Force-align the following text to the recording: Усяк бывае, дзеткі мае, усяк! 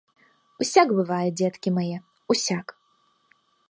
Усяк 0.65 0.87
бывае, 1.01 1.29
дзеткі 1.43 1.69
мае, 1.79 1.97
усяк! 2.35 2.67